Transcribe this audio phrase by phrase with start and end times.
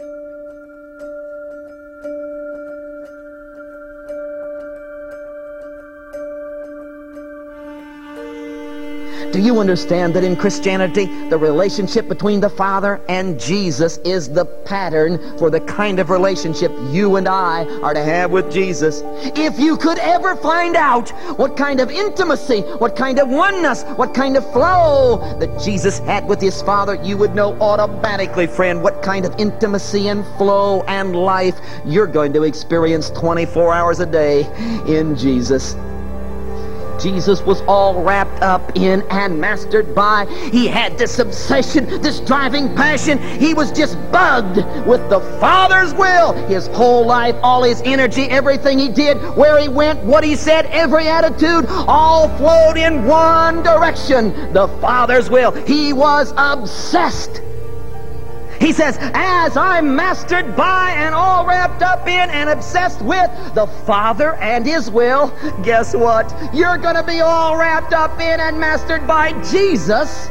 [0.00, 0.77] あっ!
[9.32, 14.46] Do you understand that in Christianity, the relationship between the Father and Jesus is the
[14.46, 19.02] pattern for the kind of relationship you and I are to have with Jesus?
[19.36, 24.14] If you could ever find out what kind of intimacy, what kind of oneness, what
[24.14, 29.02] kind of flow that Jesus had with his Father, you would know automatically, friend, what
[29.02, 34.46] kind of intimacy and flow and life you're going to experience 24 hours a day
[34.86, 35.76] in Jesus.
[36.98, 40.26] Jesus was all wrapped up in and mastered by.
[40.50, 43.18] He had this obsession, this driving passion.
[43.18, 46.32] He was just bugged with the Father's will.
[46.48, 50.66] His whole life, all his energy, everything he did, where he went, what he said,
[50.66, 55.52] every attitude, all flowed in one direction the Father's will.
[55.52, 57.42] He was obsessed
[58.60, 63.66] he says, as I'm mastered by and all wrapped up in and obsessed with the
[63.66, 65.32] Father and His will,
[65.62, 66.32] guess what?
[66.52, 70.28] You're going to be all wrapped up in and mastered by Jesus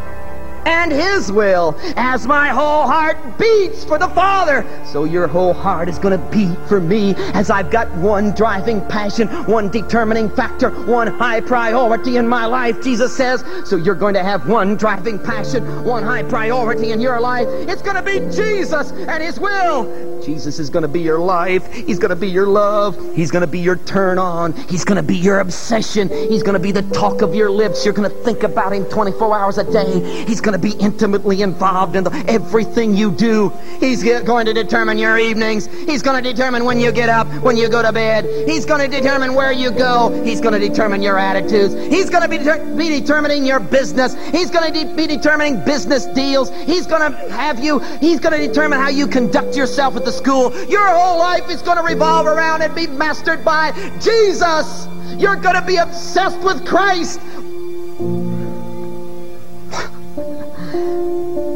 [0.68, 4.66] and His will as my whole heart beats for the Father.
[4.86, 8.86] So your whole heart is going to beat for me as I've got one driving
[8.88, 13.45] passion, one determining factor, one high priority in my life, Jesus says.
[13.64, 17.48] So you're going to have one driving passion, one high priority in your life.
[17.48, 20.17] It's going to be Jesus and His will.
[20.23, 21.72] Jesus is going to be your life.
[21.73, 22.98] He's going to be your love.
[23.16, 24.54] He's going to be your turn on.
[24.68, 26.10] He's going to be your obsession.
[26.10, 27.86] He's going to be the talk of your lips.
[27.86, 30.26] You're going to think about Him 24 hours a day.
[30.26, 33.50] He's going to be intimately involved in the, everything you do.
[33.80, 35.68] He's going to determine your evenings.
[35.68, 38.26] He's going to determine when you get up, when you go to bed.
[38.48, 40.10] He's going to determine where you go.
[40.23, 41.73] He's going to determine your attitudes.
[41.73, 42.38] He's going to be,
[42.78, 44.16] be determining your business.
[44.32, 46.50] He's going to de- be determining business deals.
[46.66, 50.12] He's going to have you, he's going to determine how you conduct yourself at the
[50.18, 50.54] school.
[50.66, 54.88] Your whole life is going to revolve around and be mastered by Jesus.
[55.17, 57.20] You're going to be obsessed with Christ.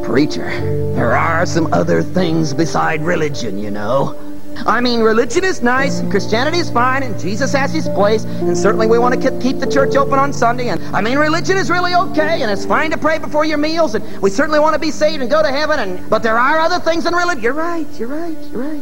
[0.04, 0.50] Preacher,
[0.96, 4.31] there are some other things beside religion, you know.
[4.66, 8.58] I mean, religion is nice, and Christianity is fine, and Jesus has his place, and
[8.58, 10.70] certainly we want to keep the church open on Sunday.
[10.70, 13.96] And I mean, religion is really okay, and it's fine to pray before your meals,
[13.96, 15.80] and we certainly want to be saved and go to heaven.
[15.80, 17.42] And but there are other things in religion.
[17.44, 17.88] You're right.
[18.00, 18.38] You're right.
[18.52, 18.82] You're right.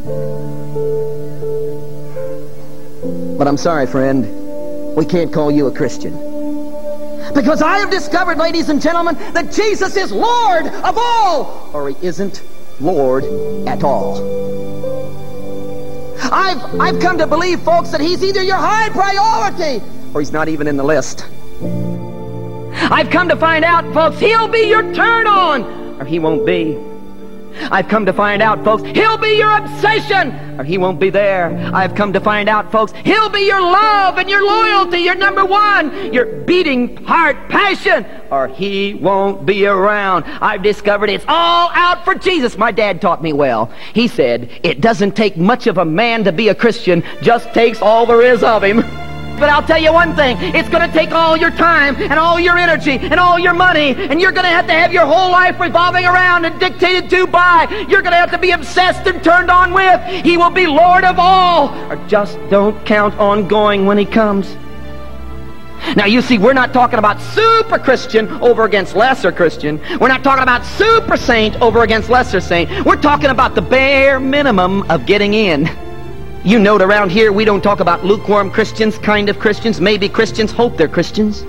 [3.38, 4.96] But I'm sorry, friend.
[4.96, 6.12] We can't call you a Christian.
[7.34, 12.06] Because I have discovered, ladies and gentlemen, that Jesus is Lord of all, or he
[12.06, 12.42] isn't
[12.80, 13.24] Lord
[13.68, 14.59] at all.
[16.30, 20.48] I've, I've come to believe, folks, that he's either your high priority or he's not
[20.48, 21.26] even in the list.
[22.92, 25.62] I've come to find out, folks, he'll be your turn on
[26.00, 26.78] or he won't be.
[27.70, 31.56] I've come to find out, folks, he'll be your obsession, or he won't be there.
[31.74, 35.44] I've come to find out, folks, he'll be your love and your loyalty, your number
[35.44, 40.24] one, your beating heart passion, or he won't be around.
[40.24, 42.56] I've discovered it's all out for Jesus.
[42.56, 43.72] My dad taught me well.
[43.94, 47.82] He said, it doesn't take much of a man to be a Christian, just takes
[47.82, 48.84] all there is of him.
[49.40, 52.38] But I'll tell you one thing it's going to take all your time and all
[52.38, 55.30] your energy and all your money, and you're going to have to have your whole
[55.30, 57.66] life revolving around and dictated to by.
[57.88, 60.00] You're going to have to be obsessed and turned on with.
[60.24, 61.74] He will be Lord of all.
[61.90, 64.54] Or just don't count on going when He comes.
[65.96, 69.80] Now, you see, we're not talking about super Christian over against lesser Christian.
[69.98, 72.84] We're not talking about super saint over against lesser saint.
[72.84, 75.89] We're talking about the bare minimum of getting in.
[76.42, 80.50] You note around here we don't talk about lukewarm Christians, kind of Christians, maybe Christians,
[80.50, 81.44] hope they're Christians.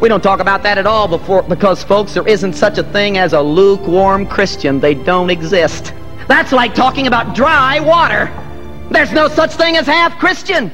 [0.00, 3.18] We don't talk about that at all before, because, folks, there isn't such a thing
[3.18, 4.80] as a lukewarm Christian.
[4.80, 5.92] They don't exist.
[6.26, 8.32] That's like talking about dry water.
[8.90, 10.72] There's no such thing as half Christian.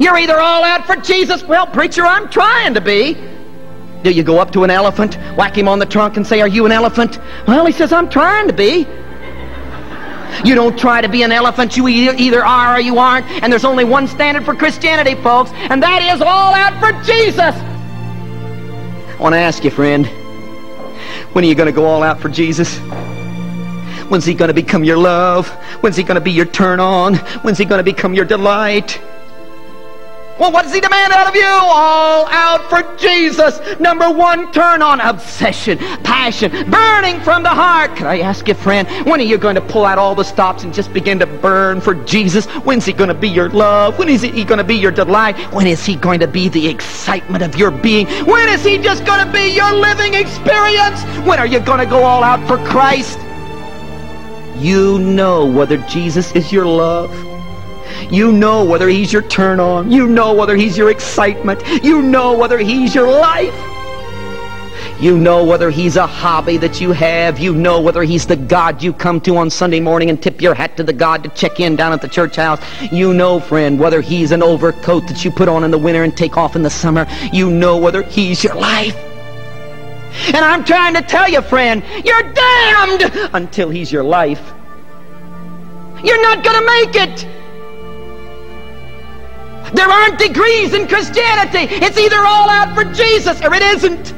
[0.00, 1.44] You're either all out for Jesus.
[1.44, 3.16] Well, preacher, I'm trying to be.
[4.02, 6.48] Do you go up to an elephant, whack him on the trunk, and say, Are
[6.48, 7.18] you an elephant?
[7.46, 8.86] Well, he says, I'm trying to be.
[10.44, 11.76] You don't try to be an elephant.
[11.76, 13.26] You either are or you aren't.
[13.42, 17.54] And there's only one standard for Christianity, folks, and that is all out for Jesus.
[19.14, 20.06] I want to ask you, friend,
[21.32, 22.78] when are you going to go all out for Jesus?
[24.08, 25.48] When's he going to become your love?
[25.82, 27.16] When's he going to be your turn on?
[27.42, 29.00] When's he going to become your delight?
[30.38, 31.44] Well, what does he demand out of you?
[31.44, 33.60] All out for Jesus.
[33.80, 37.96] Number one, turn on obsession, passion, burning from the heart.
[37.96, 40.62] Can I ask you, friend, when are you going to pull out all the stops
[40.62, 42.46] and just begin to burn for Jesus?
[42.64, 43.98] When's he going to be your love?
[43.98, 45.36] When is he going to be your delight?
[45.52, 48.06] When is he going to be the excitement of your being?
[48.24, 51.02] When is he just going to be your living experience?
[51.26, 53.18] When are you going to go all out for Christ?
[54.56, 57.27] You know whether Jesus is your love.
[58.10, 59.90] You know whether he's your turn on.
[59.90, 61.62] You know whether he's your excitement.
[61.82, 63.54] You know whether he's your life.
[65.00, 67.38] You know whether he's a hobby that you have.
[67.38, 70.54] You know whether he's the God you come to on Sunday morning and tip your
[70.54, 72.60] hat to the God to check in down at the church house.
[72.90, 76.16] You know, friend, whether he's an overcoat that you put on in the winter and
[76.16, 77.06] take off in the summer.
[77.32, 78.96] You know whether he's your life.
[80.34, 84.52] And I'm trying to tell you, friend, you're damned until he's your life.
[86.02, 87.37] You're not going to make it.
[89.72, 91.74] There aren't degrees in Christianity.
[91.84, 94.14] It's either all out for Jesus or it isn't.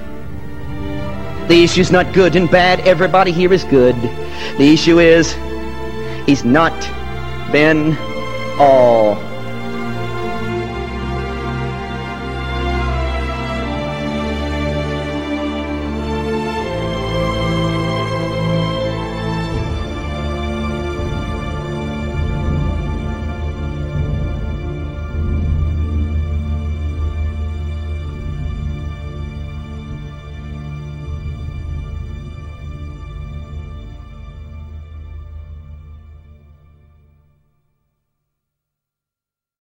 [1.49, 2.81] The issue's not good and bad.
[2.81, 3.97] Everybody here is good.
[4.59, 5.33] The issue is,
[6.27, 6.73] he's not
[7.51, 7.97] been
[8.59, 9.30] all